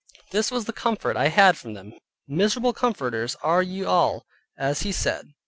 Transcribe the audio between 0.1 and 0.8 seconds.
This was the